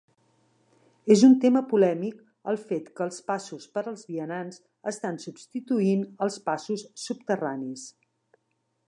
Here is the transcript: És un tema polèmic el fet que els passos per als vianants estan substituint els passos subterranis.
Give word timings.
És 1.15 1.23
un 1.27 1.33
tema 1.43 1.61
polèmic 1.73 2.23
el 2.53 2.57
fet 2.71 2.87
que 2.99 3.05
els 3.07 3.19
passos 3.27 3.67
per 3.75 3.83
als 3.93 4.07
vianants 4.15 4.59
estan 4.93 5.21
substituint 5.27 6.03
els 6.27 6.39
passos 6.51 6.87
subterranis. 7.07 7.89